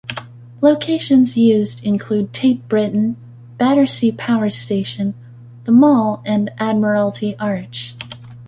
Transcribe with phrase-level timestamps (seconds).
[0.61, 3.17] Locations used include Tate Britain,
[3.59, 5.13] Battersea Power Station,
[5.65, 7.93] the Mall and Admiralty Arch.